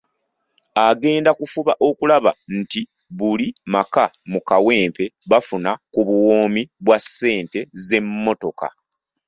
Agenda 0.89 1.29
kufuba 1.39 1.73
okulaba 1.87 2.31
nti 2.59 2.81
buli 3.17 3.47
maka 3.73 4.03
mu 4.31 4.39
Kawempe 4.49 5.05
bafuna 5.31 5.71
ku 5.93 5.99
buwoomi 6.07 6.61
bwa 6.83 6.97
ssente 7.03 7.59
z’emmotoka. 7.85 8.67